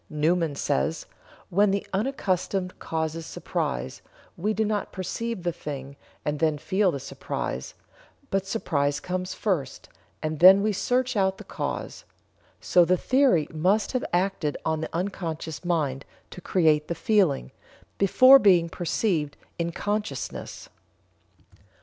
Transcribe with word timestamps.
Newman 0.09 0.55
says: 0.55 1.05
"When 1.51 1.69
the 1.69 1.85
unaccustomed 1.93 2.79
causes 2.79 3.23
surprise, 3.27 4.01
we 4.35 4.51
do 4.51 4.65
not 4.65 4.91
perceive 4.91 5.43
the 5.43 5.51
thing 5.51 5.95
and 6.25 6.39
then 6.39 6.57
feel 6.57 6.89
the 6.91 6.99
surprise; 6.99 7.75
but 8.31 8.47
surprise 8.47 8.99
comes 8.99 9.35
first, 9.35 9.89
and 10.23 10.39
then 10.39 10.63
we 10.63 10.73
search 10.73 11.15
out 11.15 11.37
the 11.37 11.43
cause; 11.43 12.03
so 12.59 12.83
the 12.83 12.97
theory 12.97 13.47
must 13.53 13.91
have 13.91 14.03
acted 14.11 14.57
on 14.65 14.81
the 14.81 14.89
unconscious 14.91 15.63
mind 15.63 16.03
to 16.31 16.41
create 16.41 16.87
the 16.87 16.95
feeling, 16.95 17.51
before 17.99 18.39
being 18.39 18.69
perceived 18.69 19.37
in 19.59 19.71
consciousness." 19.71 20.67